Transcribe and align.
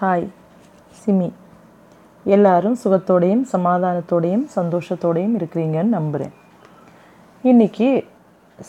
Hi 0.00 0.26
SIMI. 0.98 1.32
எல்லாரும் 2.24 2.76
சுகத்தோடையும் 2.84 3.42
சமாதானத்தோடையும் 3.52 4.44
சந்தோஷத்தோடையும் 4.56 5.34
இருக்கிறீங்கன்னு 5.38 5.82
நம்புகிறேன் 5.82 6.34
இன்றைக்கி 7.44 8.04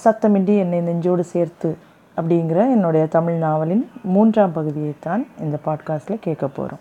சத்தமின்றி 0.04 0.58
என்னை 0.58 0.80
நெஞ்சோடு 0.80 1.20
சேர்த்து 1.20 1.78
அப்படிங்கிற 2.18 2.56
என்னுடைய 2.56 3.06
தமிழ் 3.06 3.34
நாவலின் 3.34 3.90
மூன்றாம் 4.04 4.52
பகுதியை 4.52 4.94
தான் 5.00 5.28
இந்த 5.40 5.58
பாட்காஸ்ட்டில் 5.66 6.20
கேட்க 6.20 6.48
போகிறோம் 6.48 6.80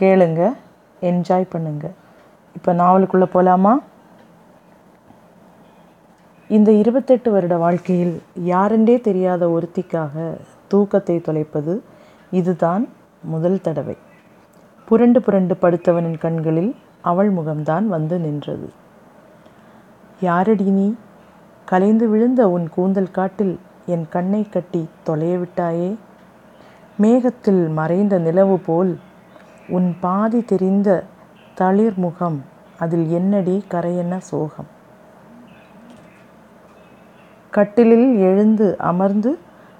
கேளுங்க 0.00 0.52
என்ஜாய் 1.00 1.46
பண்ணுங்க. 1.48 1.90
இப்போ 2.54 2.74
நாவலுக்குள்ளே 2.74 3.24
போகலாமா 3.24 3.80
இந்த 6.48 6.72
இருபத்தெட்டு 6.72 7.30
வருட 7.30 7.56
வாழ்க்கையில் 7.56 8.22
யாருண்டே 8.44 9.00
தெரியாத 9.00 9.46
ஒருத்திக்காக 9.46 10.38
தூக்கத்தை 10.68 11.20
தொலைப்பது 11.20 11.82
இதுதான் 12.30 12.88
முதல் 13.26 13.60
தடவை. 13.60 13.96
புரண்டு 14.88 15.20
புரண்டு 15.22 15.54
படுத்தவனின் 15.60 16.18
கண்களில் 16.18 16.72
அவள் 17.02 17.30
முகம்தான் 17.32 17.86
வந்து 17.86 18.18
நின்றது. 18.18 18.68
யாரடி 20.20 20.68
நீ? 20.70 20.94
கலைந்து 21.64 22.08
விழுந்த 22.08 22.50
உன் 22.50 22.66
கூந்தல் 22.68 23.10
காட்டில் 23.10 23.54
என் 23.86 24.06
கண்ணை 24.10 24.42
கட்டி 24.48 24.82
தொலைய 25.02 25.34
விட்டாயே? 25.38 25.90
மேகத்தில் 26.98 27.68
மறைந்த 27.68 28.18
நிலவு 28.18 28.58
போல் 28.58 28.98
உன் 29.68 29.96
பாதி 30.00 30.40
தெரிந்த 30.44 31.04
தளிர் 31.54 31.96
முகம் 31.96 32.38
அதில் 32.78 33.08
என்னடி 33.10 33.64
கரையென்ன 33.70 34.16
சோகம் 34.18 34.70
கட்டிலில் 37.50 38.16
எழுந்து 38.18 38.78
அமர்ந்து 38.78 39.30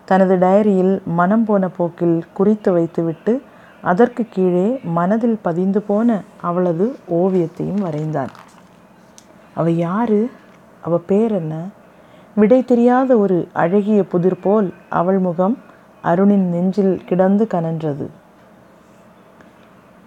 தனது 0.07 0.37
டைரியில் 0.37 1.03
மனம் 1.05 1.45
போன 1.45 1.69
போக்கில் 1.69 2.25
குறித்து 2.33 2.73
வைத்துவிட்டு 2.73 3.43
அதற்கு 3.83 4.27
கீழே 4.31 4.81
மனதில் 4.83 5.39
பதிந்து 5.43 5.83
போன 5.83 6.21
அவளது 6.41 6.97
ஓவியத்தையும் 7.11 7.85
வரைந்தான். 7.85 8.29
அவள் 9.55 9.77
யாரு? 9.77 10.31
அவள் 10.81 11.03
பேர் 11.07 11.33
என்ன? 11.33 11.55
விடை 12.35 12.65
தெரியாத 12.65 13.17
ஒரு 13.17 13.49
அழகிய 13.53 14.05
புதிர் 14.05 14.41
போல் 14.41 14.75
அவள் 14.89 15.19
முகம் 15.19 15.59
அருணின் 16.03 16.49
நெஞ்சில் 16.49 17.05
கிடந்து 17.05 17.47
கனன்றது. 17.55 18.07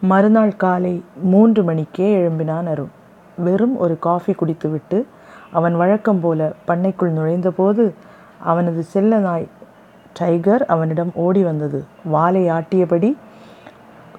மறுநாள் 0.01 0.55
காலை 0.55 1.03
மூன்று 1.21 1.63
மணிக்கே 1.63 2.17
எழும்பினான் 2.17 2.67
அருண். 2.67 2.91
வெறும் 3.37 3.77
ஒரு 3.77 3.99
காஃபி 3.99 4.33
குடித்துவிட்டு 4.33 5.07
அவன் 5.51 5.75
வழக்கம் 5.75 6.19
போல 6.19 6.53
பண்ணைக்குள் 6.67 7.13
நுழைந்தபோது 7.13 7.93
அவனது 8.39 8.83
செல்ல 8.83 9.17
நாய் 9.17 9.47
டைகர் 10.19 10.65
அவனிடம் 10.65 11.11
ஓடி 11.25 11.43
வந்தது. 11.43 11.79
வாலை 12.05 12.43
ஆட்டியபடி 12.49 13.09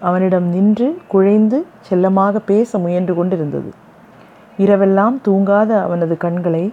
அவனிடம் 0.01 0.47
நின்று 0.49 0.89
குழைந்து 1.09 1.59
செல்லமாக 1.81 2.39
பேச 2.51 2.79
முயன்று 2.79 3.15
கொண்டிருந்தது. 3.15 3.71
இரவெல்லாம் 4.59 5.17
தூங்காத 5.29 5.71
அவனது 5.83 6.17
கண்களை 6.17 6.65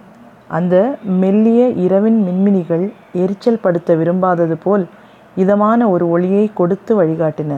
அந்த 0.48 0.74
மெல்லிய 1.22 1.62
இரவின் 1.86 2.18
மின்மினிகள் 2.26 2.84
எரிச்சல் 3.12 3.60
படுத்த 3.60 3.94
விரும்பாதது 3.94 4.56
போல் 4.62 4.84
இதமான 5.36 5.88
ஒரு 5.88 6.04
ஒளியை 6.10 6.50
கொடுத்து 6.54 6.92
வழிகாட்டின. 7.02 7.52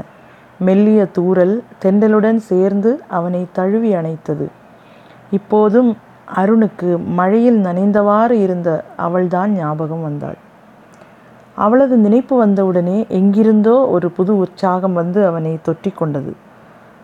மெல்லிய 0.58 1.00
தூரல் 1.04 1.54
தெண்டலுடன் 1.82 2.40
சேர்ந்து 2.50 2.90
அவனை 3.08 3.42
தழுவி 3.52 3.90
அணைத்தது. 3.94 4.46
இப்போதும் 5.30 5.90
அருணுக்கு 6.34 6.90
மழையில் 7.18 7.60
நனைந்தவாறு 7.62 8.36
இருந்த 8.46 8.68
அவள்தான் 8.96 9.52
ஞாபகம் 9.52 10.02
வந்தாள். 10.02 10.38
அவளது 11.56 11.96
நினைப்பு 11.96 12.38
வந்தவுடனே 12.38 13.06
எங்கிருந்தோ 13.08 13.88
ஒரு 13.88 14.10
புது 14.10 14.36
உற்சாகம் 14.36 14.92
வந்து 14.92 15.26
அவனை 15.26 15.58
தொற்றி 15.64 15.94
கொண்டது 15.94 16.36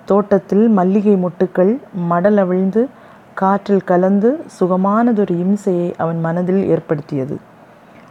தோட்டத்தில் 0.05 0.69
மல்லிகை 0.69 1.17
மொட்டுக்கள் 1.17 1.81
மடல் 2.11 2.37
அவிழ்ந்து 2.37 2.89
காற்றில் 3.35 3.85
கலந்து 3.85 4.45
சுகமானதொரு 4.61 5.35
இம்சையை 5.37 5.95
அவன் 5.97 6.21
மனதில் 6.21 6.67
ஏற்படுத்தியது. 6.67 7.41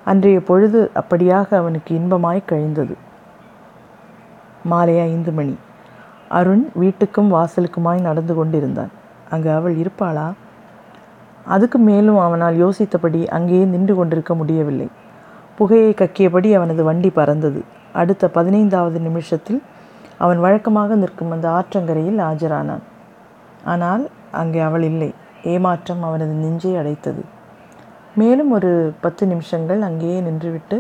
அன்றைய 0.06 0.44
பொழுது 0.44 0.92
அப்படியாக 0.96 1.56
அவனுக்கு 1.56 1.96
இன்பமாய் 1.96 2.42
கழிந்தது. 2.46 2.96
மாலை 4.64 5.00
ஐந்து 5.00 5.32
மணி. 5.32 5.56
அருண் 6.30 6.70
வீட்டுக்கும் 6.80 7.32
வாசலுக்குமாய் 7.32 8.02
நடந்து 8.02 8.36
கொண்டிருந்தான். 8.36 8.92
அங்கு 9.30 9.52
அவள் 9.52 9.76
இருப்பாளா? 9.76 10.32
அதுக்கு 11.46 11.78
மேலும் 11.78 12.18
அவனால் 12.18 12.66
யோசித்தபடி 12.66 13.28
அங்கேயே 13.28 13.66
நின்று 13.66 13.96
கொண்டிருக்க 13.96 14.36
முடியவில்லை. 14.36 14.88
புகையை 15.58 15.92
கக்கியபடி 16.02 16.50
அவனது 16.58 16.82
வண்டி 16.90 17.10
பறந்தது. 17.10 17.62
அடுத்த 18.02 18.28
பதினைந்தாவது 18.38 19.00
நிமிஷத்தில் 19.00 19.62
அவன் 20.24 20.40
வழக்கமாக 20.46 20.96
நிற்கும் 20.96 21.34
அந்த 21.36 21.48
ஆற்றங்கரையில் 21.58 22.20
ஆஜரானான். 22.30 22.84
ஆனால் 23.74 24.04
அங்கே 24.42 24.60
அவள் 24.68 24.86
இல்லை. 24.92 25.10
ஏமாற்றம் 25.54 26.04
அவனது 26.08 26.34
நெஞ்சை 26.44 26.74
அடைத்தது. 26.82 27.24
மேலும் 28.20 28.52
ஒரு 28.58 28.72
பத்து 29.04 29.24
நிமிஷங்கள் 29.32 29.82
அங்கேயே 29.88 30.20
நின்றுவிட்டு 30.28 30.78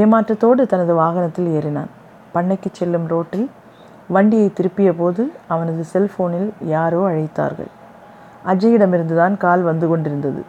ஏமாற்றத்தோடு 0.00 0.62
தனது 0.72 0.92
வாகனத்தில் 1.02 1.48
ஏறினான். 1.58 1.90
பண்ணைக்கு 2.34 2.70
செல்லும் 2.72 3.06
ரோட்டில் 3.12 3.46
வண்டியை 4.16 4.48
திருப்பிய 4.58 4.90
போது 5.00 5.22
அவனது 5.54 5.82
செல்போனில் 5.92 6.48
யாரோ 6.74 7.00
அழைத்தார்கள். 7.10 7.70
அஜயிடமிருந்து 8.52 9.16
தான் 9.22 9.36
கால் 9.44 9.62
வந்து 9.70 9.86
கொண்டிருந்தது. 9.88 10.42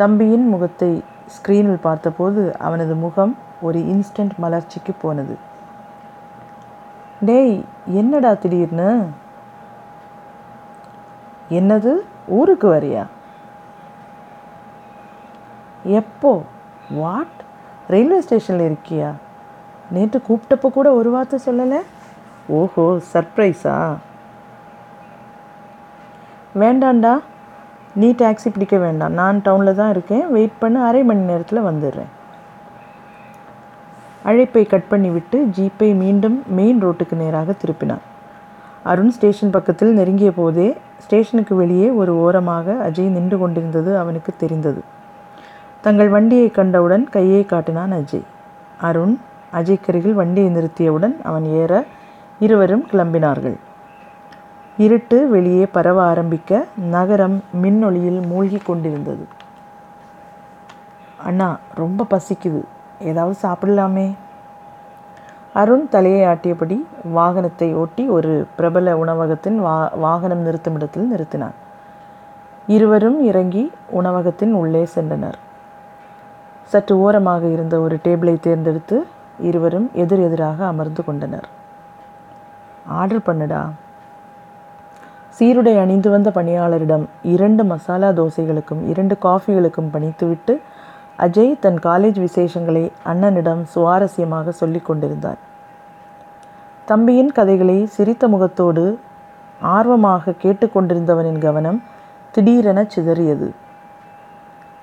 தம்பியின் 0.00 0.46
முகத்தை 0.52 0.90
ஸ்க்ரீனில் 1.36 1.80
பார்த்தபோது 1.80 2.56
அவனது 2.58 2.94
முகம் 2.94 3.36
ஒரு 3.60 3.78
இன்ஸ்டன்ட் 3.78 4.30
மலர்ச்சிக்கு 4.42 4.92
போனது. 5.00 5.38
டேய் 7.20 7.64
என்னடா 7.84 8.34
திடீர்னு? 8.34 9.08
என்னது? 11.50 11.92
ஊருக்கு 12.26 12.74
வரியா? 12.74 13.06
எப்போ? 15.82 16.42
வாட் 16.90 17.38
ரயில்வே 17.88 18.20
ஸ்டேஷனில் 18.20 18.72
இருக்கியா? 18.72 19.12
நேற்று 19.90 20.22
கூப்பிட்டப்போ 20.28 20.70
கூட 20.70 20.92
ஒரு 20.92 21.10
வார்த்தை 21.10 21.38
சொல்லலை? 21.46 21.80
ஓஹோ 22.48 23.00
சர்ப்ரைஸா? 23.12 23.96
வேண்டாண்டா. 26.58 27.18
நீ 27.94 28.08
டாக்ஸி 28.12 28.48
பிடிக்க 28.52 28.76
வேண்டாம். 28.76 29.12
நான் 29.12 29.42
டவுனில் 29.44 29.74
தான் 29.74 29.90
இருக்கேன். 29.90 30.30
வெயிட் 30.30 30.58
பண்ண 30.58 30.84
அரை 30.86 31.04
மணி 31.04 31.20
நேரத்தில் 31.20 31.66
வந்துடுறேன். 31.68 32.10
அழைப்பை 34.22 34.64
கட் 34.66 34.90
பண்ணிவிட்டு 34.90 35.38
ஜீப்பை 35.56 35.94
மீண்டும் 35.94 36.42
மெயின் 36.58 36.82
ரோட்டுக்கு 36.84 37.12
நேராக 37.12 37.54
திருப்பினான். 37.62 38.04
அருண் 38.82 39.10
ஸ்டேஷன் 39.10 39.50
பக்கத்தில் 39.50 39.92
நெருங்கிய 39.92 40.32
போதே 40.32 40.76
ஸ்டேஷனுக்கு 40.98 41.54
வெளியே 41.54 41.90
ஒரு 41.90 42.16
ஓரமாக 42.16 42.76
அஜய் 42.88 43.14
நின்று 43.16 43.38
கொண்டிருந்தது 43.38 43.98
அவனுக்கு 43.98 44.32
தெரிந்தது. 44.36 44.80
தங்கள் 45.80 46.08
வண்டியை 46.08 46.50
கண்டவுடன் 46.50 47.04
கையை 47.10 47.44
காட்டினான் 47.44 47.92
அஜய். 47.92 48.26
அருண் 48.80 49.18
அஜய்க்கருகில் 49.52 50.12
வண்டியை 50.12 50.50
நிறுத்தியவுடன் 50.50 51.22
அவன் 51.22 51.44
ஏற 51.44 51.84
இருவரும் 52.38 52.86
கிளம்பினார்கள். 52.92 53.56
இருட்டு 54.78 55.28
வெளியே 55.28 55.66
பரவ 55.66 56.02
ஆரம்பிக்க 56.02 56.64
நகரம் 56.76 57.44
மின்னொளியில் 57.62 58.26
மூழ்கி 58.26 58.56
கொண்டிருந்தது. 58.56 59.24
அண்ணா 61.16 61.58
ரொம்ப 61.74 62.06
பசிக்குது. 62.10 62.60
ஏதாவது 62.98 63.38
சாப்பிடலாமே? 63.42 64.14
அருண் 65.52 65.88
தலையை 65.88 66.26
ஆட்டியபடி 66.26 66.86
வாகனத்தை 67.14 67.74
ஓட்டி 67.74 68.08
ஒரு 68.08 68.46
பிரபல 68.56 68.96
உணவகத்தின் 68.96 69.58
வா 69.60 69.90
வாகனம் 69.94 70.38
நிறுத்தும் 70.38 70.74
இடத்தில் 70.74 71.10
நிறுத்தினான். 71.14 71.56
இருவரும் 72.66 73.22
இறங்கி 73.22 73.72
உணவகத்தின் 73.90 74.52
உள்ளே 74.52 74.88
சென்றனர். 74.94 75.38
சற்று 76.64 76.98
ஓரமாக 76.98 77.46
இருந்த 77.46 77.80
ஒரு 77.80 77.98
டேபிளை 78.04 78.40
தேர்ந்தெடுத்து 78.40 79.06
இருவரும் 79.38 79.90
எதிர் 79.92 80.20
எதிராக 80.20 80.66
அமர்ந்து 80.66 81.04
கொண்டனர். 81.04 81.48
ஆர்டர் 82.86 83.26
பண்ணுடா. 83.26 83.62
சீருடை 85.38 85.78
அணிந்து 85.78 86.10
வந்த 86.10 86.30
பணியாளரிடம் 86.30 87.04
இரண்டு 87.22 87.64
மசாலா 87.64 88.08
தோசைகளுக்கும் 88.08 88.88
இரண்டு 88.88 89.16
காஃபிகளுக்கும் 89.22 89.90
பணித்துவிட்டு 89.92 90.60
அஜய் 91.18 91.58
தன் 91.58 91.78
காலேஜ் 91.78 92.18
விசேஷங்களை 92.24 92.90
அண்ணனிடம் 93.04 93.62
சுவாரஸ்யமாக 93.74 94.48
சொல்லி 94.48 94.78
கொண்டிருந்தார். 94.78 95.38
தம்பியின் 96.84 97.32
கதைகளை 97.32 97.86
சிரித்த 97.86 98.28
முகத்தோடு 98.28 98.98
ஆர்வமாக 99.60 100.34
கேட்டுக்கொண்டிருந்தவனின் 100.42 101.38
கவனம் 101.38 101.82
திடீரென 102.30 102.86
சிதறியது. 102.96 103.48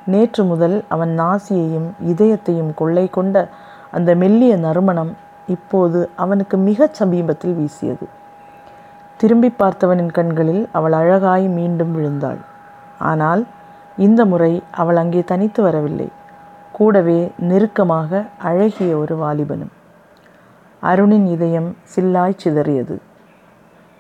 நேற்று 0.05 0.43
முதல் 0.43 0.83
அவன் 0.87 1.19
நாசியையும் 1.19 1.89
இதயத்தையும் 2.05 2.73
கொள்ளை 2.73 3.09
கொண்ட 3.09 3.49
அந்த 3.91 4.15
மெல்லிய 4.15 4.55
நறுமணம் 4.57 5.15
இப்போது 5.47 6.09
அவனுக்கு 6.15 6.57
மிகச் 6.57 6.93
சமீபத்தில் 6.93 7.53
வீசியது. 7.53 8.07
திரும்பி 9.17 9.53
பார்த்தவனின் 9.59 10.11
கண்களில் 10.11 10.69
அவள் 10.71 10.91
அழகாய் 10.91 11.47
மீண்டும் 11.47 11.91
விழுந்தாள். 11.91 12.37
ஆனால் 12.99 13.45
இந்த 13.97 14.25
முறை 14.25 14.63
அவள் 14.71 14.95
அங்கே 14.95 15.23
தனித்து 15.23 15.63
வரவில்லை. 15.63 16.09
கூடவே 16.71 17.31
நெருக்கமாக 17.37 18.25
அழகிய 18.37 18.97
ஒரு 18.97 19.15
வாலிபனும். 19.17 19.73
அருணின் 20.79 21.25
இதயம் 21.25 21.75
சில்லாய் 21.95 22.39
சிதறியது. 22.43 22.97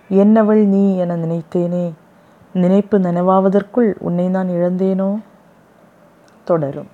என்னவள் 0.09 0.65
நீ 0.65 0.97
என 0.97 1.15
நினைத்தேனே? 1.15 1.93
நினைப்பு 2.53 2.99
நனவாவதற்குள் 2.99 3.93
உன்னை 3.99 4.27
நான் 4.27 4.47
இழந்தேனோ? 4.47 5.19
தொடரும். 6.43 6.93